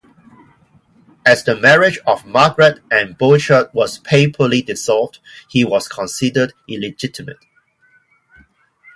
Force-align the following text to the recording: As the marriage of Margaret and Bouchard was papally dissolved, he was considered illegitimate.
As 1.27 1.43
the 1.43 1.55
marriage 1.55 1.99
of 2.07 2.25
Margaret 2.25 2.79
and 2.89 3.15
Bouchard 3.15 3.67
was 3.71 3.99
papally 3.99 4.65
dissolved, 4.65 5.19
he 5.47 5.63
was 5.63 5.87
considered 5.87 6.53
illegitimate. 6.67 7.45